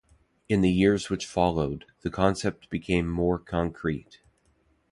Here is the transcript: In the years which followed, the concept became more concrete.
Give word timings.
In 0.49 0.61
the 0.61 0.71
years 0.71 1.11
which 1.11 1.27
followed, 1.27 1.85
the 2.01 2.09
concept 2.09 2.71
became 2.71 3.07
more 3.07 3.37
concrete. 3.37 4.19